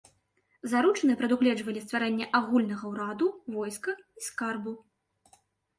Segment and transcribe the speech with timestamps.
[0.71, 3.27] Заручыны прадугледжвалі стварэнне агульнага ўраду,
[3.59, 3.91] войска
[4.23, 4.73] і скарбу.